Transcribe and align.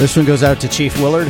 This 0.00 0.16
one 0.16 0.24
goes 0.24 0.42
out 0.42 0.58
to 0.62 0.68
Chief 0.68 0.98
Willard. 0.98 1.26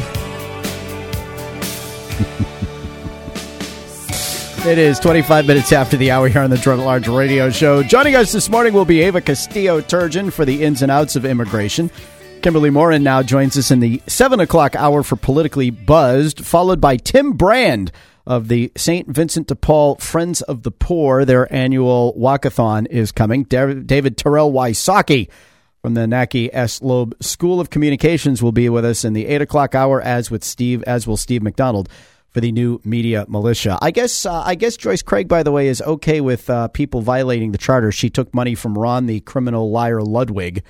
it 4.64 4.78
is 4.78 5.00
25 5.00 5.44
minutes 5.44 5.72
after 5.72 5.96
the 5.96 6.12
hour 6.12 6.28
here 6.28 6.42
on 6.42 6.50
the 6.50 6.56
at 6.56 6.78
Large 6.78 7.08
Radio 7.08 7.50
Show. 7.50 7.82
Joining 7.82 8.14
us 8.14 8.30
this 8.30 8.48
morning 8.48 8.72
will 8.72 8.84
be 8.84 9.02
Eva 9.02 9.20
Castillo 9.20 9.80
Turgeon 9.80 10.32
for 10.32 10.44
the 10.44 10.62
ins 10.62 10.82
and 10.82 10.92
outs 10.92 11.16
of 11.16 11.24
immigration. 11.24 11.90
Kimberly 12.42 12.70
Morin 12.70 13.02
now 13.02 13.24
joins 13.24 13.58
us 13.58 13.72
in 13.72 13.80
the 13.80 14.00
7 14.06 14.38
o'clock 14.38 14.76
hour 14.76 15.02
for 15.02 15.16
Politically 15.16 15.70
Buzzed, 15.70 16.46
followed 16.46 16.80
by 16.80 16.96
Tim 16.96 17.32
Brand 17.32 17.90
of 18.24 18.46
the 18.46 18.70
St. 18.76 19.08
Vincent 19.08 19.48
de 19.48 19.56
Paul 19.56 19.96
Friends 19.96 20.42
of 20.42 20.62
the 20.62 20.70
Poor. 20.70 21.24
Their 21.24 21.52
annual 21.52 22.14
walkathon 22.16 22.86
is 22.86 23.10
coming. 23.10 23.42
David 23.42 24.16
Tirrell 24.16 24.52
Wysocki 24.52 25.28
from 25.82 25.94
the 25.94 26.06
Nackey 26.06 26.50
S. 26.52 26.82
Loeb 26.82 27.14
School 27.22 27.60
of 27.60 27.70
Communications 27.70 28.42
will 28.42 28.52
be 28.52 28.68
with 28.68 28.84
us 28.84 29.04
in 29.04 29.12
the 29.12 29.26
8 29.26 29.42
o'clock 29.42 29.74
hour, 29.74 30.00
as 30.00 30.30
with 30.30 30.44
Steve, 30.44 30.82
as 30.84 31.06
will 31.06 31.16
Steve 31.16 31.42
McDonald 31.42 31.88
for 32.28 32.40
the 32.40 32.52
new 32.52 32.80
media 32.84 33.24
militia. 33.28 33.78
I 33.82 33.90
guess 33.90 34.24
uh, 34.24 34.42
I 34.44 34.54
guess 34.54 34.76
Joyce 34.76 35.02
Craig, 35.02 35.26
by 35.26 35.42
the 35.42 35.52
way, 35.52 35.68
is 35.68 35.82
okay 35.82 36.20
with 36.20 36.48
uh, 36.48 36.68
people 36.68 37.00
violating 37.00 37.52
the 37.52 37.58
charter. 37.58 37.90
She 37.92 38.10
took 38.10 38.32
money 38.34 38.54
from 38.54 38.78
Ron, 38.78 39.06
the 39.06 39.20
criminal 39.20 39.70
liar 39.70 40.00
Ludwig, 40.02 40.62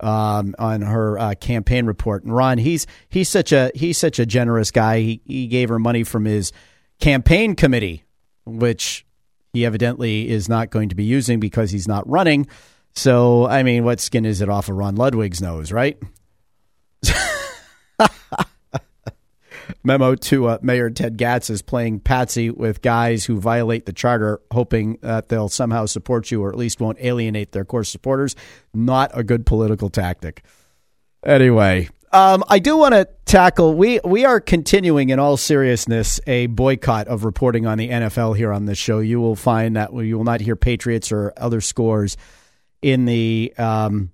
um, 0.00 0.54
on 0.58 0.82
her 0.82 1.18
uh, 1.18 1.34
campaign 1.34 1.86
report. 1.86 2.24
And 2.24 2.34
Ron, 2.34 2.58
he's 2.58 2.86
he's 3.08 3.28
such 3.28 3.52
a 3.52 3.70
he's 3.74 3.98
such 3.98 4.18
a 4.18 4.26
generous 4.26 4.70
guy. 4.70 5.00
He 5.00 5.20
he 5.26 5.46
gave 5.48 5.68
her 5.68 5.78
money 5.78 6.02
from 6.02 6.24
his 6.24 6.52
campaign 6.98 7.54
committee, 7.56 8.04
which 8.44 9.04
he 9.52 9.66
evidently 9.66 10.28
is 10.28 10.48
not 10.48 10.70
going 10.70 10.88
to 10.88 10.94
be 10.94 11.04
using 11.04 11.40
because 11.40 11.70
he's 11.70 11.88
not 11.88 12.08
running. 12.08 12.46
So, 12.96 13.46
I 13.46 13.62
mean, 13.62 13.84
what 13.84 14.00
skin 14.00 14.24
is 14.24 14.40
it 14.40 14.48
off 14.48 14.70
of 14.70 14.76
Ron 14.76 14.96
Ludwig's 14.96 15.42
nose, 15.42 15.70
right? 15.70 15.98
Memo 19.84 20.14
to 20.14 20.46
uh, 20.46 20.58
Mayor 20.62 20.88
Ted 20.88 21.18
Gatsas 21.18 21.64
playing 21.64 22.00
patsy 22.00 22.48
with 22.50 22.80
guys 22.80 23.26
who 23.26 23.38
violate 23.38 23.84
the 23.84 23.92
charter, 23.92 24.40
hoping 24.50 24.98
that 25.02 25.28
they'll 25.28 25.50
somehow 25.50 25.84
support 25.84 26.30
you 26.30 26.42
or 26.42 26.48
at 26.48 26.56
least 26.56 26.80
won't 26.80 26.98
alienate 27.00 27.52
their 27.52 27.66
core 27.66 27.84
supporters. 27.84 28.34
Not 28.72 29.10
a 29.12 29.22
good 29.22 29.44
political 29.44 29.90
tactic. 29.90 30.42
Anyway, 31.22 31.90
um, 32.12 32.44
I 32.48 32.58
do 32.58 32.78
want 32.78 32.94
to 32.94 33.06
tackle. 33.26 33.74
We 33.74 34.00
we 34.04 34.24
are 34.24 34.40
continuing 34.40 35.10
in 35.10 35.18
all 35.18 35.36
seriousness 35.36 36.18
a 36.26 36.46
boycott 36.46 37.08
of 37.08 37.24
reporting 37.24 37.66
on 37.66 37.76
the 37.76 37.90
NFL 37.90 38.36
here 38.36 38.52
on 38.52 38.64
this 38.64 38.78
show. 38.78 39.00
You 39.00 39.20
will 39.20 39.36
find 39.36 39.76
that 39.76 39.92
you 39.92 40.16
will 40.16 40.24
not 40.24 40.40
hear 40.40 40.56
Patriots 40.56 41.12
or 41.12 41.34
other 41.36 41.60
scores 41.60 42.16
in 42.86 43.04
the 43.04 43.52
um, 43.58 44.12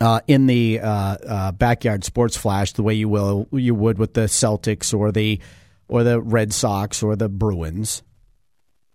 uh, 0.00 0.20
in 0.26 0.46
the 0.46 0.80
uh, 0.80 0.88
uh, 0.88 1.52
backyard 1.52 2.02
sports 2.02 2.34
flash 2.34 2.72
the 2.72 2.82
way 2.82 2.94
you 2.94 3.10
will 3.10 3.46
you 3.52 3.74
would 3.74 3.98
with 3.98 4.14
the 4.14 4.22
Celtics 4.22 4.98
or 4.98 5.12
the 5.12 5.38
or 5.86 6.02
the 6.02 6.18
Red 6.18 6.54
Sox 6.54 7.02
or 7.02 7.14
the 7.14 7.28
Bruins. 7.28 8.02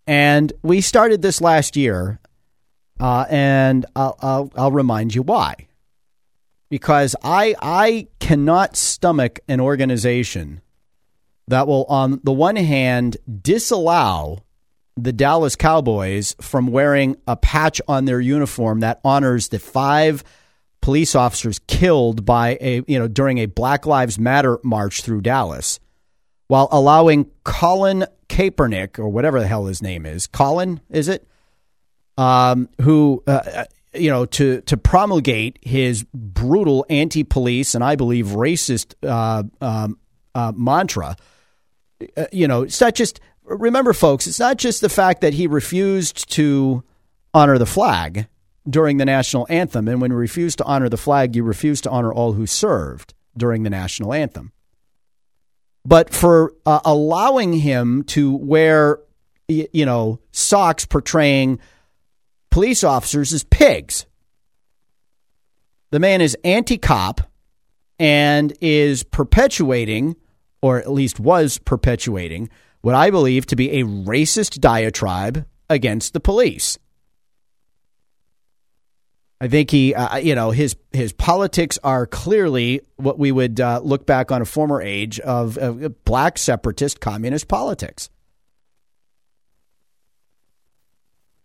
And 0.07 0.51
we 0.63 0.81
started 0.81 1.21
this 1.21 1.39
last 1.39 1.77
year, 1.77 2.19
uh, 2.99 3.25
and 3.29 3.85
I'll, 3.95 4.17
I'll 4.23 4.51
I'll 4.55 4.71
remind 4.71 5.13
you 5.13 5.21
why 5.21 5.67
because 6.69 7.15
I 7.23 7.53
I 7.61 8.07
cannot 8.19 8.75
stomach 8.75 9.39
an 9.47 9.59
organization 9.59 10.61
that 11.47 11.67
will 11.67 11.83
on 11.83 12.21
the 12.23 12.33
one 12.33 12.55
hand 12.55 13.17
disallow 13.43 14.43
the 14.95 15.13
Dallas 15.13 15.55
Cowboys 15.55 16.35
from 16.41 16.67
wearing 16.67 17.17
a 17.27 17.35
patch 17.35 17.81
on 17.87 18.05
their 18.05 18.19
uniform 18.19 18.81
that 18.81 18.99
honors 19.03 19.49
the 19.49 19.59
five 19.59 20.23
police 20.81 21.15
officers 21.15 21.59
killed 21.67 22.25
by 22.25 22.57
a 22.61 22.83
you 22.87 22.99
know 22.99 23.07
during 23.07 23.37
a 23.39 23.45
Black 23.45 23.85
Lives 23.85 24.19
Matter 24.19 24.59
march 24.63 25.01
through 25.01 25.21
Dallas 25.21 25.79
while 26.47 26.67
allowing 26.71 27.31
Colin 27.43 28.05
Kaepernick 28.29 28.99
or 28.99 29.09
whatever 29.09 29.39
the 29.39 29.47
hell 29.47 29.65
his 29.65 29.81
name 29.81 30.05
is 30.05 30.27
Colin 30.27 30.81
is 30.89 31.07
it 31.07 31.27
um, 32.17 32.69
who 32.81 33.23
uh, 33.25 33.65
you 33.93 34.09
know, 34.09 34.25
to 34.25 34.61
to 34.61 34.77
promulgate 34.77 35.59
his 35.61 36.03
brutal 36.13 36.85
anti-police 36.89 37.75
and 37.75 37.83
I 37.83 37.95
believe 37.95 38.27
racist 38.27 38.95
uh, 39.07 39.43
um, 39.61 39.97
uh, 40.33 40.51
mantra. 40.55 41.15
Uh, 42.17 42.25
you 42.31 42.47
know, 42.47 42.63
it's 42.63 42.81
not 42.81 42.95
just 42.95 43.19
remember, 43.45 43.93
folks. 43.93 44.27
It's 44.27 44.39
not 44.39 44.57
just 44.57 44.81
the 44.81 44.89
fact 44.89 45.21
that 45.21 45.33
he 45.33 45.47
refused 45.47 46.29
to 46.31 46.83
honor 47.33 47.57
the 47.57 47.65
flag 47.65 48.27
during 48.69 48.97
the 48.97 49.05
national 49.05 49.45
anthem, 49.49 49.87
and 49.87 50.01
when 50.01 50.11
you 50.11 50.17
refuse 50.17 50.55
to 50.57 50.63
honor 50.63 50.89
the 50.89 50.97
flag, 50.97 51.35
you 51.35 51.43
refuse 51.43 51.81
to 51.81 51.89
honor 51.89 52.13
all 52.13 52.33
who 52.33 52.45
served 52.45 53.13
during 53.35 53.63
the 53.63 53.69
national 53.69 54.13
anthem. 54.13 54.51
But 55.85 56.13
for 56.13 56.53
uh, 56.65 56.79
allowing 56.85 57.53
him 57.53 58.03
to 58.03 58.33
wear, 58.33 58.99
you 59.47 59.85
know, 59.85 60.19
socks 60.31 60.85
portraying 60.85 61.59
police 62.49 62.83
officers 62.83 63.33
as 63.33 63.43
pigs. 63.43 64.05
The 65.91 65.99
man 65.99 66.21
is 66.21 66.37
anti 66.43 66.77
cop 66.77 67.21
and 67.99 68.53
is 68.61 69.03
perpetuating, 69.03 70.15
or 70.61 70.77
at 70.77 70.91
least 70.91 71.19
was 71.19 71.57
perpetuating, 71.57 72.49
what 72.83 72.95
I 72.95 73.09
believe 73.09 73.45
to 73.47 73.55
be 73.55 73.79
a 73.79 73.85
racist 73.85 74.59
diatribe 74.59 75.45
against 75.69 76.11
the 76.13 76.19
police. 76.19 76.77
I 79.39 79.47
think 79.47 79.71
he, 79.71 79.95
uh, 79.95 80.17
you 80.17 80.35
know, 80.35 80.51
his 80.51 80.75
his 80.91 81.11
politics 81.13 81.79
are 81.83 82.05
clearly 82.05 82.81
what 82.97 83.17
we 83.17 83.31
would 83.31 83.59
uh, 83.59 83.79
look 83.83 84.05
back 84.05 84.31
on 84.31 84.41
a 84.41 84.45
former 84.45 84.81
age 84.81 85.19
of, 85.21 85.57
of 85.57 86.03
black 86.05 86.37
separatist 86.37 86.99
communist 86.99 87.47
politics. 87.47 88.09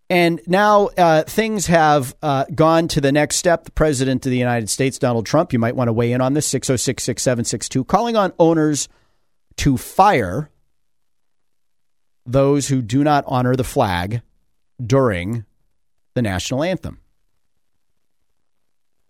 And 0.09 0.41
now 0.45 0.89
uh, 0.97 1.23
things 1.23 1.67
have 1.67 2.15
uh, 2.21 2.45
gone 2.53 2.89
to 2.89 3.01
the 3.01 3.11
next 3.11 3.37
step. 3.37 3.63
The 3.63 3.71
President 3.71 4.25
of 4.25 4.29
the 4.29 4.37
United 4.37 4.69
States, 4.69 4.99
Donald 4.99 5.25
Trump, 5.25 5.53
you 5.53 5.59
might 5.59 5.75
want 5.75 5.87
to 5.87 5.93
weigh 5.93 6.11
in 6.11 6.19
on 6.19 6.33
this 6.33 6.47
606 6.47 7.01
6762, 7.01 7.85
calling 7.85 8.17
on 8.17 8.33
owners 8.39 8.89
to 9.57 9.77
fire 9.77 10.49
those 12.31 12.67
who 12.67 12.81
do 12.81 13.03
not 13.03 13.23
honor 13.27 13.55
the 13.55 13.63
flag 13.63 14.21
during 14.83 15.45
the 16.13 16.21
national 16.21 16.63
anthem. 16.63 16.99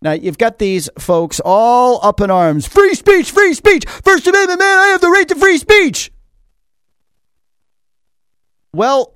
Now, 0.01 0.13
you've 0.13 0.37
got 0.37 0.59
these 0.59 0.89
folks 0.97 1.41
all 1.43 1.99
up 2.01 2.21
in 2.21 2.31
arms. 2.31 2.65
Free 2.65 2.93
speech, 2.93 3.31
free 3.31 3.53
speech. 3.53 3.83
First 3.85 4.25
Amendment, 4.27 4.59
man, 4.59 4.79
I 4.79 4.87
have 4.87 5.01
the 5.01 5.09
right 5.09 5.27
to 5.27 5.35
free 5.35 5.57
speech. 5.57 6.09
Well, 8.73 9.15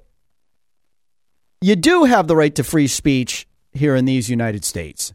you 1.62 1.78
do 1.78 2.04
have 2.04 2.28
the 2.28 2.36
right 2.36 2.54
to 2.56 2.64
free 2.64 2.88
speech 2.88 3.48
here 3.72 3.96
in 3.96 4.04
these 4.04 4.30
United 4.30 4.66
States. 4.66 5.14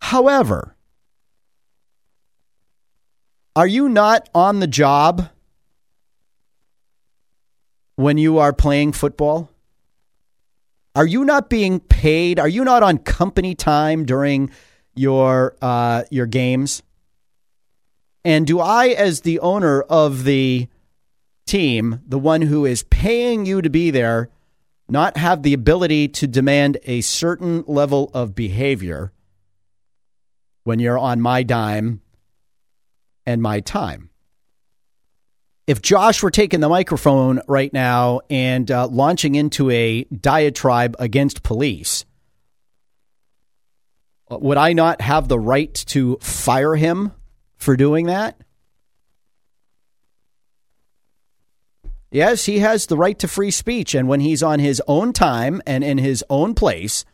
However, 0.00 0.76
are 3.56 3.66
you 3.66 3.88
not 3.88 4.28
on 4.34 4.60
the 4.60 4.66
job 4.66 5.30
when 7.96 8.18
you 8.18 8.38
are 8.38 8.52
playing 8.52 8.92
football? 8.92 9.50
Are 10.94 11.06
you 11.06 11.24
not 11.24 11.48
being 11.48 11.80
paid? 11.80 12.38
Are 12.38 12.48
you 12.48 12.64
not 12.64 12.82
on 12.82 12.98
company 12.98 13.54
time 13.54 14.04
during 14.04 14.50
your 14.94 15.56
uh, 15.62 16.04
your 16.10 16.26
games? 16.26 16.82
And 18.24 18.46
do 18.46 18.60
I, 18.60 18.88
as 18.88 19.22
the 19.22 19.40
owner 19.40 19.82
of 19.82 20.24
the 20.24 20.68
team, 21.46 22.00
the 22.06 22.18
one 22.18 22.42
who 22.42 22.64
is 22.64 22.84
paying 22.84 23.46
you 23.46 23.62
to 23.62 23.70
be 23.70 23.90
there, 23.90 24.28
not 24.88 25.16
have 25.16 25.42
the 25.42 25.54
ability 25.54 26.08
to 26.08 26.26
demand 26.26 26.78
a 26.84 27.00
certain 27.00 27.64
level 27.66 28.10
of 28.14 28.34
behavior 28.34 29.12
when 30.64 30.78
you're 30.78 30.98
on 30.98 31.20
my 31.20 31.42
dime 31.42 32.00
and 33.26 33.42
my 33.42 33.60
time. 33.60 34.10
If 35.66 35.80
Josh 35.80 36.22
were 36.22 36.30
taking 36.30 36.60
the 36.60 36.68
microphone 36.68 37.40
right 37.46 37.72
now 37.72 38.20
and 38.28 38.68
uh, 38.70 38.88
launching 38.88 39.36
into 39.36 39.70
a 39.70 40.04
diatribe 40.04 40.96
against 40.98 41.44
police, 41.44 42.04
would 44.28 44.56
I 44.58 44.72
not 44.72 45.00
have 45.00 45.28
the 45.28 45.38
right 45.38 45.72
to 45.88 46.18
fire 46.20 46.74
him 46.74 47.12
for 47.56 47.76
doing 47.76 48.06
that? 48.06 48.40
Yes, 52.10 52.44
he 52.44 52.58
has 52.58 52.86
the 52.86 52.96
right 52.96 53.18
to 53.20 53.28
free 53.28 53.50
speech. 53.50 53.94
And 53.94 54.08
when 54.08 54.20
he's 54.20 54.42
on 54.42 54.58
his 54.58 54.82
own 54.86 55.12
time 55.12 55.62
and 55.66 55.84
in 55.84 55.96
his 55.96 56.24
own 56.28 56.54
place, 56.54 57.04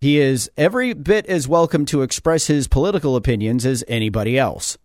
he 0.00 0.18
is 0.18 0.50
every 0.56 0.92
bit 0.92 1.26
as 1.26 1.46
welcome 1.46 1.84
to 1.86 2.02
express 2.02 2.46
his 2.46 2.66
political 2.66 3.14
opinions 3.14 3.64
as 3.64 3.84
anybody 3.86 4.38
else. 4.38 4.76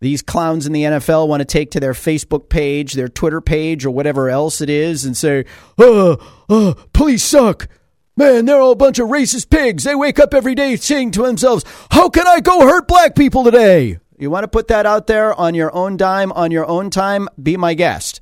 These 0.00 0.22
clowns 0.22 0.66
in 0.66 0.72
the 0.72 0.82
NFL 0.82 1.28
want 1.28 1.40
to 1.40 1.44
take 1.46 1.70
to 1.72 1.80
their 1.80 1.92
Facebook 1.92 2.48
page, 2.48 2.92
their 2.92 3.08
Twitter 3.08 3.40
page, 3.40 3.86
or 3.86 3.90
whatever 3.90 4.28
else 4.28 4.60
it 4.60 4.68
is 4.68 5.04
and 5.04 5.16
say, 5.16 5.44
oh, 5.78 6.18
oh 6.48 6.74
police 6.92 7.24
suck. 7.24 7.68
Man, 8.16 8.44
they're 8.44 8.60
all 8.60 8.72
a 8.72 8.76
bunch 8.76 8.98
of 8.98 9.08
racist 9.08 9.50
pigs. 9.50 9.82
They 9.84 9.94
wake 9.94 10.20
up 10.20 10.34
every 10.34 10.54
day 10.54 10.76
saying 10.76 11.12
to 11.12 11.22
themselves, 11.22 11.64
How 11.90 12.08
can 12.08 12.28
I 12.28 12.40
go 12.40 12.60
hurt 12.60 12.86
black 12.86 13.16
people 13.16 13.42
today? 13.42 13.98
You 14.18 14.30
want 14.30 14.44
to 14.44 14.48
put 14.48 14.68
that 14.68 14.86
out 14.86 15.08
there 15.08 15.34
on 15.34 15.54
your 15.54 15.74
own 15.74 15.96
dime, 15.96 16.30
on 16.32 16.52
your 16.52 16.66
own 16.66 16.90
time? 16.90 17.28
Be 17.42 17.56
my 17.56 17.74
guest. 17.74 18.20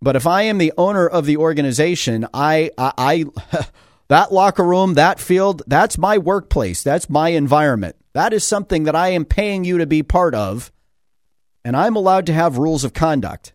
But 0.00 0.14
if 0.14 0.26
I 0.26 0.42
am 0.42 0.58
the 0.58 0.72
owner 0.78 1.08
of 1.08 1.26
the 1.26 1.38
organization, 1.38 2.26
I, 2.32 2.70
I, 2.78 2.92
I 2.96 3.24
that 4.08 4.32
locker 4.32 4.64
room, 4.64 4.94
that 4.94 5.18
field, 5.18 5.62
that's 5.66 5.98
my 5.98 6.18
workplace. 6.18 6.82
That's 6.82 7.10
my 7.10 7.30
environment. 7.30 7.96
That 8.12 8.32
is 8.32 8.44
something 8.44 8.84
that 8.84 8.94
I 8.96 9.08
am 9.08 9.24
paying 9.24 9.64
you 9.64 9.78
to 9.78 9.86
be 9.86 10.02
part 10.02 10.34
of, 10.34 10.72
and 11.64 11.76
I'm 11.76 11.96
allowed 11.96 12.26
to 12.26 12.32
have 12.32 12.58
rules 12.58 12.84
of 12.84 12.92
conduct. 12.92 13.52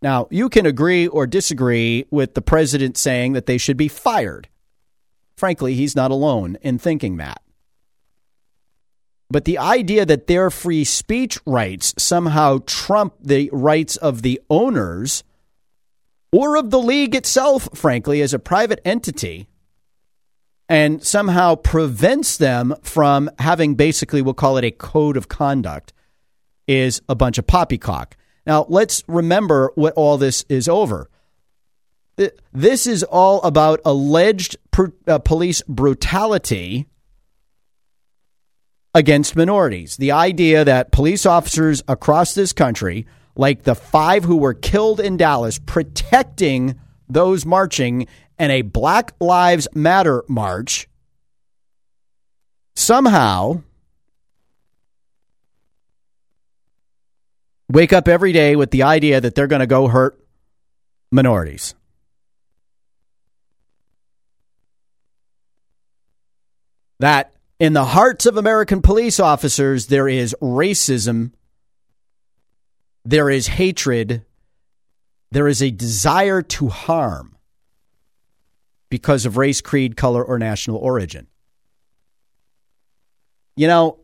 Now, 0.00 0.28
you 0.30 0.48
can 0.48 0.66
agree 0.66 1.06
or 1.06 1.26
disagree 1.26 2.06
with 2.10 2.34
the 2.34 2.42
president 2.42 2.96
saying 2.96 3.32
that 3.32 3.46
they 3.46 3.58
should 3.58 3.76
be 3.76 3.88
fired. 3.88 4.48
Frankly, 5.36 5.74
he's 5.74 5.96
not 5.96 6.10
alone 6.10 6.58
in 6.60 6.78
thinking 6.78 7.16
that. 7.16 7.40
But 9.30 9.46
the 9.46 9.58
idea 9.58 10.06
that 10.06 10.26
their 10.26 10.50
free 10.50 10.84
speech 10.84 11.38
rights 11.46 11.94
somehow 11.98 12.58
trump 12.66 13.14
the 13.20 13.50
rights 13.52 13.96
of 13.96 14.22
the 14.22 14.40
owners 14.48 15.24
or 16.34 16.56
of 16.56 16.70
the 16.70 16.80
league 16.80 17.14
itself, 17.14 17.68
frankly, 17.74 18.20
as 18.20 18.34
a 18.34 18.40
private 18.40 18.80
entity, 18.84 19.46
and 20.68 21.00
somehow 21.00 21.54
prevents 21.54 22.38
them 22.38 22.74
from 22.82 23.30
having 23.38 23.76
basically, 23.76 24.20
we'll 24.20 24.34
call 24.34 24.56
it 24.56 24.64
a 24.64 24.72
code 24.72 25.16
of 25.16 25.28
conduct, 25.28 25.92
is 26.66 27.00
a 27.08 27.14
bunch 27.14 27.38
of 27.38 27.46
poppycock. 27.46 28.16
Now, 28.48 28.66
let's 28.68 29.04
remember 29.06 29.70
what 29.76 29.94
all 29.94 30.18
this 30.18 30.44
is 30.48 30.68
over. 30.68 31.08
This 32.52 32.88
is 32.88 33.04
all 33.04 33.40
about 33.42 33.80
alleged 33.84 34.56
uh, 35.06 35.20
police 35.20 35.62
brutality 35.68 36.88
against 38.92 39.36
minorities. 39.36 39.98
The 39.98 40.10
idea 40.10 40.64
that 40.64 40.90
police 40.90 41.26
officers 41.26 41.84
across 41.86 42.34
this 42.34 42.52
country, 42.52 43.06
like 43.36 43.62
the 43.62 43.74
five 43.74 44.24
who 44.24 44.36
were 44.36 44.54
killed 44.54 45.00
in 45.00 45.16
Dallas, 45.16 45.58
protecting 45.58 46.78
those 47.08 47.44
marching 47.44 48.06
in 48.38 48.50
a 48.50 48.62
Black 48.62 49.12
Lives 49.20 49.68
Matter 49.74 50.24
march, 50.28 50.88
somehow 52.74 53.62
wake 57.68 57.92
up 57.92 58.08
every 58.08 58.32
day 58.32 58.56
with 58.56 58.70
the 58.70 58.82
idea 58.82 59.20
that 59.20 59.34
they're 59.34 59.46
going 59.46 59.60
to 59.60 59.66
go 59.66 59.88
hurt 59.88 60.18
minorities. 61.10 61.74
That 67.00 67.32
in 67.58 67.72
the 67.72 67.84
hearts 67.84 68.26
of 68.26 68.36
American 68.36 68.82
police 68.82 69.18
officers, 69.20 69.86
there 69.86 70.08
is 70.08 70.34
racism, 70.40 71.32
there 73.04 73.30
is 73.30 73.46
hatred, 73.46 74.24
there 75.30 75.48
is 75.48 75.62
a 75.62 75.70
desire 75.70 76.42
to 76.42 76.68
harm 76.68 77.36
because 78.88 79.26
of 79.26 79.36
race, 79.36 79.60
creed, 79.60 79.96
color, 79.96 80.24
or 80.24 80.38
national 80.38 80.76
origin. 80.76 81.26
You 83.56 83.66
know, 83.66 83.98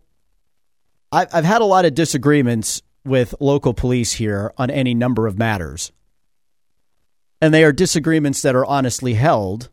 I've, 1.13 1.45
had 1.45 1.61
a 1.61 1.65
lot 1.65 1.85
of 1.85 1.95
disagreements 1.95 2.83
with 3.05 3.35
local 3.41 3.75
police 3.75 4.13
here 4.13 4.53
on 4.59 4.71
any 4.71 4.95
number 4.95 5.27
of 5.27 5.39
matters. 5.39 5.93
And 7.41 7.53
they 7.53 7.65
are 7.65 7.73
disagreements 7.73 8.43
that 8.43 8.55
are 8.55 8.67
honestly 8.67 9.15
held 9.15 9.71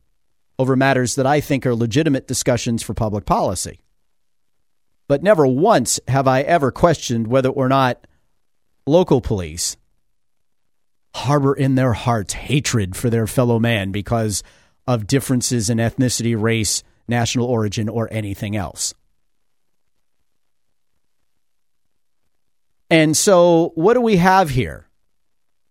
over 0.58 0.76
matters 0.76 1.16
that 1.16 1.28
I 1.28 1.42
think 1.42 1.66
are 1.66 1.76
legitimate 1.76 2.28
discussions 2.28 2.82
for 2.82 2.94
public 2.94 3.26
policy. 3.26 3.82
But 5.08 5.22
never 5.22 5.46
once 5.46 6.00
have 6.08 6.28
I 6.28 6.42
ever 6.42 6.72
questioned 6.72 7.28
whether 7.28 7.50
or 7.50 7.70
not 7.70 8.08
local 8.88 9.22
police 9.22 9.78
harbor 11.16 11.54
in 11.54 11.76
their 11.76 11.94
hearts 11.94 12.34
hatred 12.34 12.96
for 12.96 13.10
their 13.10 13.28
fellow 13.28 13.60
man 13.60 13.92
because 13.92 14.44
of 14.86 15.08
differences 15.08 15.70
in 15.70 15.80
ethnicity, 15.80 16.40
race, 16.40 16.84
national 17.08 17.48
origin, 17.48 17.90
or 17.90 18.08
anything 18.12 18.56
else. 18.56 18.94
And 22.90 23.18
so, 23.18 23.74
what 23.76 23.96
do 23.96 24.02
we 24.02 24.18
have 24.18 24.52
here? 24.52 24.88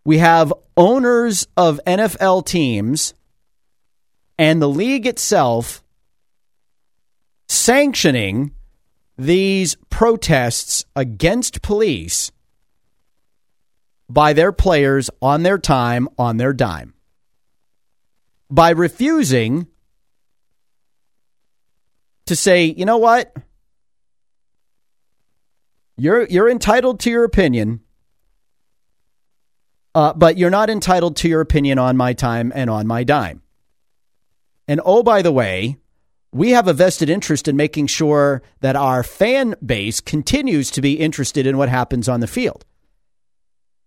We 0.05 0.19
have 0.19 0.53
owners 0.77 1.47
of 1.57 1.81
NFL 1.87 2.45
teams 2.45 3.15
and 4.39 4.61
the 4.61 4.69
league 4.69 5.07
itself 5.07 5.83
sanctioning 7.49 8.53
these 9.17 9.77
protests 9.89 10.85
against 10.95 11.63
police 11.63 12.31
by 14.09 14.33
their 14.33 14.53
players 14.53 15.11
on 15.21 15.43
their 15.43 15.59
time, 15.59 16.09
on 16.19 16.37
their 16.37 16.53
dime. 16.53 16.95
By 18.51 18.71
refusing 18.71 19.67
to 22.27 22.37
say, 22.37 22.65
you 22.65 22.85
know 22.85 22.99
what? 22.99 23.35
You're, 25.97 26.27
you're 26.27 26.49
entitled 26.49 27.01
to 27.01 27.11
your 27.11 27.25
opinion, 27.25 27.81
uh, 29.95 30.13
but 30.13 30.37
you're 30.37 30.51
not 30.51 30.69
entitled 30.69 31.17
to 31.17 31.29
your 31.29 31.41
opinion 31.41 31.79
on 31.79 31.97
my 31.97 32.13
time 32.13 32.53
and 32.55 32.69
on 32.69 32.87
my 32.87 33.03
dime. 33.03 33.43
And 34.69 34.81
oh, 34.85 35.03
by 35.03 35.23
the 35.23 35.33
way, 35.33 35.79
we 36.33 36.51
have 36.51 36.69
a 36.69 36.75
vested 36.75 37.09
interest 37.09 37.49
in 37.49 37.57
making 37.57 37.87
sure 37.87 38.43
that 38.61 38.77
our 38.77 39.03
fan 39.03 39.55
base 39.65 40.01
continues 40.01 40.71
to 40.73 40.83
be 40.83 41.01
interested 41.01 41.47
in 41.47 41.57
what 41.57 41.69
happens 41.69 42.09
on 42.09 42.21
the 42.21 42.27
field. 42.27 42.65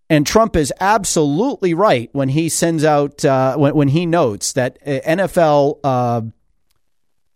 And 0.09 0.25
Trump 0.25 0.55
is 0.55 0.73
absolutely 0.79 1.73
right 1.73 2.09
when 2.13 2.29
he 2.29 2.49
sends 2.49 2.83
out, 2.83 3.23
uh, 3.23 3.55
when, 3.55 3.75
when, 3.75 3.87
he 3.89 4.07
notes 4.07 4.53
that 4.53 4.79
uh, 4.85 4.99
NFL 5.05 5.79
uh, 5.83 6.21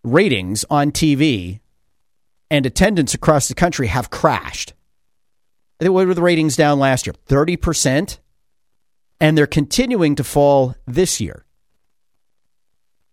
ratings 0.04 0.66
on 0.70 0.92
TV 0.92 1.60
and 2.50 2.66
attendance 2.66 3.14
across 3.14 3.48
the 3.48 3.54
country 3.54 3.88
have 3.88 4.10
crashed. 4.10 4.74
What 5.80 6.08
were 6.08 6.14
the 6.14 6.22
ratings 6.22 6.56
down 6.56 6.80
last 6.80 7.06
year? 7.06 7.14
30%. 7.28 8.18
And 9.20 9.38
they're 9.38 9.48
continuing 9.48 10.16
to 10.16 10.24
fall 10.24 10.76
this 10.88 11.22
year. 11.22 11.46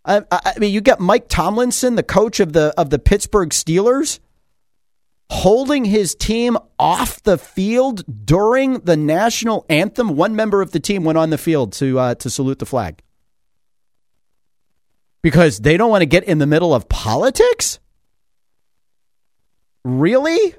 I, 0.05 0.23
I 0.31 0.59
mean, 0.59 0.73
you 0.73 0.81
got 0.81 1.01
Mike 1.01 1.29
Tomlinson, 1.29 1.95
the 1.95 2.03
coach 2.03 2.41
of 2.41 2.53
the 2.55 2.73
of 2.79 2.91
the 2.91 2.99
Pittsburgh 2.99 3.51
Steelers, 3.51 4.19
holding 5.31 5.85
his 5.85 6.15
team 6.17 6.59
off 6.79 7.23
the 7.23 7.39
field 7.39 8.03
during 8.27 8.81
the 8.81 8.97
national 8.97 9.65
anthem. 9.69 10.17
One 10.17 10.35
member 10.35 10.61
of 10.61 10.73
the 10.73 10.81
team 10.81 11.05
went 11.05 11.19
on 11.19 11.31
the 11.31 11.39
field 11.39 11.73
to 11.75 11.99
uh, 11.99 12.15
to 12.17 12.29
salute 12.29 12.59
the 12.59 12.67
flag 12.67 13.01
because 15.23 15.59
they 15.59 15.77
don't 15.77 15.91
want 15.91 16.03
to 16.03 16.07
get 16.07 16.25
in 16.25 16.39
the 16.39 16.47
middle 16.47 16.75
of 16.75 16.89
politics. 16.89 17.79
Really? 19.85 20.55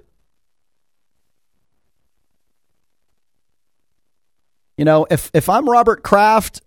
You 4.78 4.86
know, 4.86 5.06
if 5.12 5.30
if 5.34 5.50
I'm 5.50 5.70
Robert 5.70 6.02
Kraft 6.02 6.62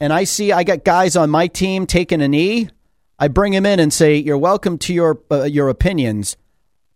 and 0.00 0.12
I 0.12 0.24
see 0.24 0.52
I 0.52 0.64
got 0.64 0.84
guys 0.84 1.16
on 1.16 1.30
my 1.30 1.46
team 1.46 1.86
taking 1.86 2.20
a 2.20 2.28
knee, 2.28 2.68
I 3.18 3.28
bring 3.28 3.54
him 3.54 3.64
in 3.64 3.78
and 3.78 3.92
say, 3.92 4.16
"You're 4.16 4.36
welcome 4.36 4.78
to 4.78 4.92
your 4.92 5.20
uh, 5.30 5.44
your 5.44 5.68
opinions, 5.68 6.36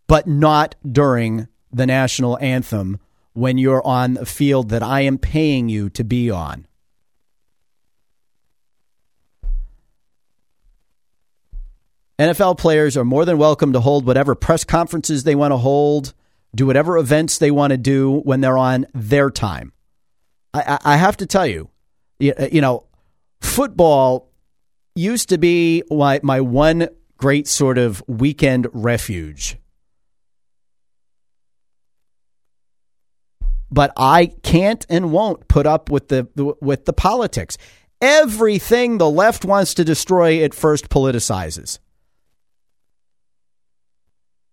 but 0.08 0.26
not 0.26 0.74
during 0.90 1.46
the 1.72 1.86
national 1.86 2.36
anthem 2.38 2.98
when 3.34 3.56
you're 3.56 3.86
on 3.86 4.16
a 4.16 4.26
field 4.26 4.70
that 4.70 4.82
I 4.82 5.02
am 5.02 5.18
paying 5.18 5.68
you 5.68 5.88
to 5.90 6.02
be 6.02 6.28
on." 6.30 6.66
NFL 12.18 12.58
players 12.58 12.96
are 12.96 13.04
more 13.04 13.24
than 13.24 13.38
welcome 13.38 13.72
to 13.74 13.80
hold 13.80 14.04
whatever 14.04 14.34
press 14.34 14.64
conferences 14.64 15.22
they 15.22 15.36
want 15.36 15.52
to 15.52 15.56
hold, 15.56 16.14
do 16.52 16.66
whatever 16.66 16.98
events 16.98 17.38
they 17.38 17.52
want 17.52 17.70
to 17.70 17.76
do 17.76 18.18
when 18.20 18.40
they're 18.40 18.58
on 18.58 18.86
their 18.92 19.30
time. 19.30 19.72
I, 20.52 20.78
I 20.84 20.96
have 20.96 21.16
to 21.18 21.26
tell 21.26 21.46
you, 21.46 21.70
uh, 22.20 22.48
you 22.50 22.60
know, 22.60 22.86
football 23.40 24.32
used 24.96 25.28
to 25.28 25.38
be 25.38 25.84
my, 25.88 26.18
my 26.24 26.40
one 26.40 26.88
great 27.18 27.46
sort 27.46 27.78
of 27.78 28.02
weekend 28.08 28.66
refuge. 28.72 29.56
But 33.70 33.92
I 33.96 34.26
can't 34.42 34.84
and 34.88 35.12
won't 35.12 35.48
put 35.48 35.66
up 35.66 35.90
with 35.90 36.08
the, 36.08 36.26
with 36.60 36.84
the 36.86 36.92
politics. 36.92 37.58
Everything 38.00 38.98
the 38.98 39.10
left 39.10 39.44
wants 39.44 39.74
to 39.74 39.84
destroy, 39.84 40.32
it 40.42 40.54
first 40.54 40.88
politicizes. 40.88 41.78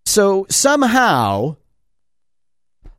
So 0.04 0.46
somehow, 0.48 1.56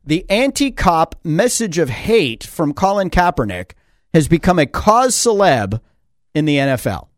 the 0.04 0.24
anti 0.30 0.70
cop 0.70 1.16
message 1.24 1.78
of 1.78 1.90
hate 1.90 2.44
from 2.44 2.72
Colin 2.72 3.10
Kaepernick 3.10 3.72
has 4.14 4.28
become 4.28 4.58
a 4.58 4.66
cause 4.66 5.14
celeb 5.14 5.80
in 6.34 6.44
the 6.44 6.56
NFL. 6.56 7.08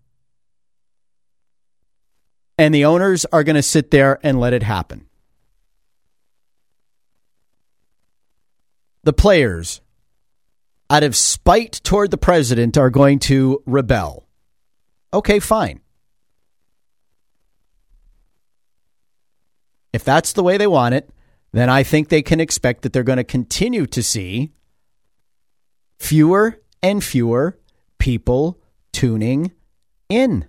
And 2.58 2.74
the 2.74 2.84
owners 2.84 3.24
are 3.26 3.44
going 3.44 3.56
to 3.56 3.62
sit 3.62 3.90
there 3.90 4.18
and 4.22 4.40
let 4.40 4.52
it 4.52 4.62
happen. 4.62 5.06
The 9.02 9.12
players, 9.12 9.80
out 10.90 11.02
of 11.02 11.16
spite 11.16 11.80
toward 11.82 12.10
the 12.10 12.18
president, 12.18 12.76
are 12.76 12.90
going 12.90 13.18
to 13.20 13.62
rebel. 13.66 14.26
Okay, 15.12 15.38
fine. 15.38 15.80
If 19.92 20.04
that's 20.04 20.32
the 20.32 20.42
way 20.42 20.56
they 20.56 20.66
want 20.66 20.94
it, 20.94 21.10
then 21.52 21.68
I 21.68 21.82
think 21.82 22.08
they 22.08 22.22
can 22.22 22.40
expect 22.40 22.82
that 22.82 22.92
they're 22.92 23.02
going 23.02 23.16
to 23.16 23.24
continue 23.24 23.86
to 23.86 24.02
see 24.02 24.52
fewer 25.98 26.60
and 26.82 27.02
fewer 27.02 27.58
people 27.98 28.60
tuning 28.92 29.52
in. 30.08 30.46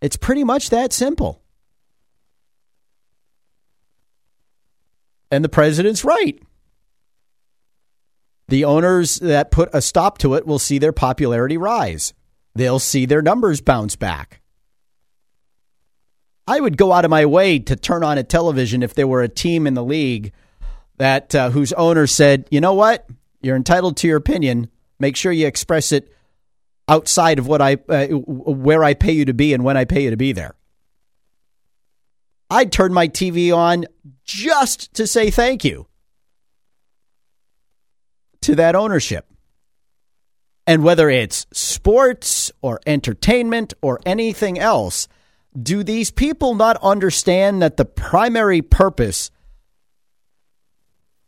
It's 0.00 0.16
pretty 0.16 0.44
much 0.44 0.70
that 0.70 0.92
simple. 0.92 1.42
And 5.30 5.44
the 5.44 5.48
president's 5.48 6.04
right. 6.04 6.38
The 8.48 8.64
owners 8.64 9.16
that 9.16 9.50
put 9.50 9.70
a 9.72 9.80
stop 9.80 10.18
to 10.18 10.34
it 10.34 10.46
will 10.46 10.58
see 10.58 10.78
their 10.78 10.92
popularity 10.92 11.56
rise. 11.56 12.12
They'll 12.54 12.78
see 12.78 13.06
their 13.06 13.22
numbers 13.22 13.60
bounce 13.60 13.96
back. 13.96 14.40
I 16.46 16.60
would 16.60 16.76
go 16.76 16.92
out 16.92 17.04
of 17.04 17.10
my 17.10 17.24
way 17.24 17.58
to 17.58 17.74
turn 17.74 18.04
on 18.04 18.18
a 18.18 18.22
television 18.22 18.82
if 18.82 18.94
there 18.94 19.06
were 19.06 19.22
a 19.22 19.28
team 19.28 19.66
in 19.66 19.74
the 19.74 19.84
league 19.84 20.32
that 20.98 21.34
uh, 21.34 21.50
whose 21.50 21.72
owner 21.72 22.06
said, 22.06 22.46
"You 22.50 22.60
know 22.60 22.74
what? 22.74 23.06
You're 23.40 23.56
entitled 23.56 23.96
to 23.98 24.08
your 24.08 24.18
opinion. 24.18 24.68
Make 24.98 25.16
sure 25.16 25.32
you 25.32 25.46
express 25.46 25.90
it 25.90 26.12
outside 26.86 27.38
of 27.38 27.46
what 27.46 27.62
I 27.62 27.78
uh, 27.88 28.06
where 28.08 28.84
I 28.84 28.94
pay 28.94 29.12
you 29.12 29.24
to 29.24 29.34
be 29.34 29.54
and 29.54 29.64
when 29.64 29.76
I 29.76 29.86
pay 29.86 30.04
you 30.04 30.10
to 30.10 30.16
be 30.16 30.32
there. 30.32 30.54
I'd 32.50 32.70
turn 32.70 32.92
my 32.92 33.08
TV 33.08 33.56
on 33.56 33.86
just 34.24 34.92
to 34.94 35.06
say 35.06 35.30
thank 35.30 35.64
you 35.64 35.86
to 38.44 38.56
that 38.56 38.74
ownership. 38.74 39.26
And 40.66 40.82
whether 40.82 41.10
it's 41.10 41.46
sports 41.52 42.50
or 42.62 42.80
entertainment 42.86 43.74
or 43.82 44.00
anything 44.06 44.58
else, 44.58 45.08
do 45.60 45.82
these 45.82 46.10
people 46.10 46.54
not 46.54 46.76
understand 46.82 47.60
that 47.62 47.76
the 47.76 47.84
primary 47.84 48.62
purpose 48.62 49.30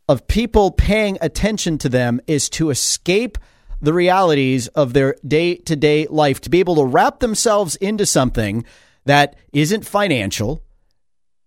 of 0.09 0.27
people 0.27 0.71
paying 0.71 1.19
attention 1.21 1.79
to 1.79 1.89
them 1.89 2.21
is 2.27 2.49
to 2.51 2.71
escape 2.71 3.39
the 3.83 3.93
realities 3.93 4.69
of 4.69 4.93
their 4.93 5.17
day 5.27 5.57
to 5.57 5.77
day 5.77 6.07
life, 6.09 6.41
to 6.41 6.51
be 6.51 6.61
able 6.61 6.77
to 6.77 6.85
wrap 6.85 7.21
themselves 7.21 7.77
into 7.77 8.07
something 8.07 8.65
that 9.05 9.37
isn't 9.53 9.87
financial, 9.87 10.63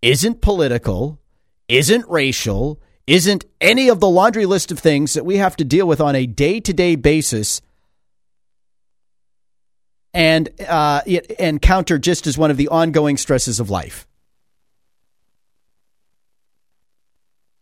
isn't 0.02 0.42
political, 0.42 1.20
isn't 1.68 2.08
racial, 2.08 2.82
isn't 3.10 3.44
any 3.60 3.90
of 3.90 4.00
the 4.00 4.08
laundry 4.08 4.46
list 4.46 4.72
of 4.72 4.78
things 4.78 5.16
that 5.16 5.26
we 5.26 5.38
have 5.38 5.56
to 5.56 5.66
deal 5.66 5.88
with 5.88 6.00
on 6.00 6.16
a 6.16 6.28
day 6.28 6.60
to 6.60 6.72
day 6.72 6.96
basis 6.96 7.60
and 10.14 10.48
uh, 10.68 11.02
encounter 11.40 11.98
just 11.98 12.28
as 12.28 12.38
one 12.38 12.52
of 12.52 12.58
the 12.58 12.68
ongoing 12.68 13.18
stresses 13.18 13.60
of 13.60 13.72
life. 13.72 14.06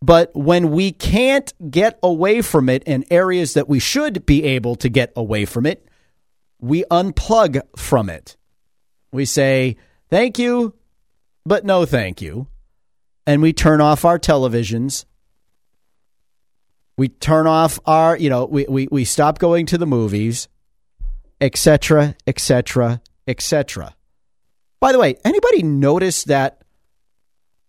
But 0.02 0.36
when 0.36 0.72
we 0.72 0.92
can't 0.92 1.54
get 1.72 1.98
away 2.04 2.42
from 2.42 2.68
it 2.68 2.84
in 2.84 3.06
areas 3.10 3.54
that 3.54 3.70
we 3.70 3.80
should 3.80 4.26
be 4.26 4.44
able 4.44 4.76
to 4.76 4.90
get 4.90 5.14
away 5.16 5.46
from 5.46 5.66
it, 5.66 5.88
we 6.60 6.84
unplug 6.92 7.62
from 7.78 8.10
it. 8.10 8.36
We 9.14 9.24
say, 9.24 9.78
thank 10.10 10.38
you, 10.38 10.76
but 11.46 11.64
no 11.64 11.86
thank 11.86 12.22
you. 12.22 12.48
And 13.26 13.42
we 13.42 13.54
turn 13.54 13.80
off 13.80 14.04
our 14.04 14.20
televisions. 14.20 15.06
We 16.98 17.10
turn 17.10 17.46
off 17.46 17.80
our, 17.86 18.18
you 18.18 18.30
know, 18.30 18.46
we, 18.46 18.66
we, 18.68 18.88
we 18.92 19.06
stop 19.06 19.38
going 19.38 19.68
to 19.68 19.78
the 19.78 19.86
movies, 19.86 20.48
etc., 21.40 22.16
etc., 22.26 23.02
etc. 23.28 23.96
By 24.80 24.92
the 24.92 25.00
way, 25.00 25.16
anybody 25.24 25.64
notice 25.64 26.24
that 26.24 26.64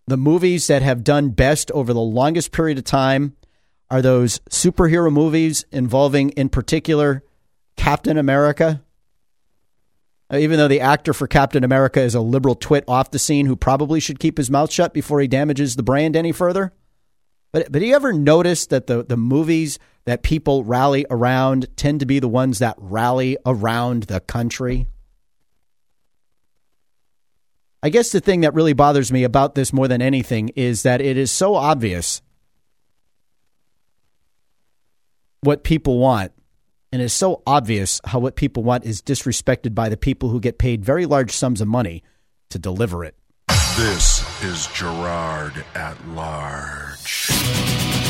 the 0.06 0.16
movies 0.16 0.66
that 0.68 0.80
have 0.82 1.04
done 1.04 1.30
best 1.30 1.70
over 1.72 1.92
the 1.92 2.00
longest 2.00 2.52
period 2.52 2.78
of 2.78 2.84
time 2.84 3.36
are 3.90 4.02
those 4.02 4.38
superhero 4.50 5.12
movies 5.12 5.64
involving, 5.70 6.30
in 6.30 6.48
particular, 6.48 7.22
Captain 7.76 8.18
America. 8.18 8.82
Uh, 10.30 10.36
even 10.36 10.58
though 10.58 10.68
the 10.68 10.80
actor 10.80 11.14
for 11.14 11.26
Captain 11.26 11.64
America 11.64 12.00
is 12.00 12.14
a 12.14 12.20
liberal 12.20 12.54
twit 12.54 12.84
off 12.86 13.10
the 13.10 13.18
scene 13.18 13.46
who 13.46 13.56
probably 13.56 14.00
should 14.00 14.18
keep 14.18 14.36
his 14.36 14.50
mouth 14.50 14.70
shut 14.70 14.92
before 14.92 15.20
he 15.20 15.28
damages 15.28 15.76
the 15.76 15.82
brand 15.82 16.16
any 16.16 16.32
further. 16.32 16.72
But 17.52 17.72
but 17.72 17.78
do 17.80 17.86
you 17.86 17.94
ever 17.94 18.12
notice 18.12 18.66
that 18.66 18.86
the, 18.86 19.04
the 19.04 19.16
movies 19.16 19.78
that 20.04 20.22
people 20.22 20.64
rally 20.64 21.06
around 21.10 21.68
tend 21.76 22.00
to 22.00 22.06
be 22.06 22.18
the 22.18 22.28
ones 22.28 22.58
that 22.58 22.76
rally 22.78 23.36
around 23.46 24.04
the 24.04 24.20
country? 24.20 24.86
I 27.82 27.90
guess 27.90 28.10
the 28.10 28.20
thing 28.20 28.40
that 28.40 28.54
really 28.54 28.72
bothers 28.72 29.12
me 29.12 29.22
about 29.22 29.54
this 29.54 29.72
more 29.72 29.86
than 29.86 30.02
anything 30.02 30.50
is 30.56 30.82
that 30.82 31.00
it 31.00 31.16
is 31.16 31.30
so 31.30 31.54
obvious 31.54 32.22
what 35.42 35.62
people 35.62 35.98
want. 35.98 36.32
And 36.90 37.02
it's 37.02 37.14
so 37.14 37.42
obvious 37.46 38.00
how 38.04 38.18
what 38.18 38.34
people 38.34 38.62
want 38.62 38.84
is 38.84 39.02
disrespected 39.02 39.74
by 39.74 39.90
the 39.90 39.96
people 39.96 40.30
who 40.30 40.40
get 40.40 40.58
paid 40.58 40.84
very 40.84 41.04
large 41.04 41.32
sums 41.32 41.60
of 41.60 41.68
money 41.68 42.02
to 42.48 42.58
deliver 42.58 43.04
it. 43.04 43.14
This 43.76 44.17
is 44.42 44.66
Girard 44.68 45.64
at 45.74 45.96
Large. 46.08 48.07